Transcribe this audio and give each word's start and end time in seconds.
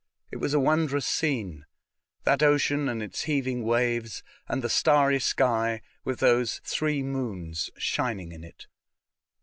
It 0.31 0.37
was 0.37 0.55
a 0.55 0.59
wondrous 0.59 1.05
scene— 1.05 1.63
that 2.25 2.41
ocean 2.41 2.89
and 2.89 3.03
its 3.03 3.25
heaving 3.25 3.61
waves, 3.63 4.23
and 4.49 4.63
the 4.63 4.67
starry 4.67 5.19
sky 5.19 5.83
with 6.03 6.19
those 6.21 6.59
three 6.63 7.03
moons 7.03 7.69
shining 7.77 8.31
in 8.31 8.43
it. 8.43 8.65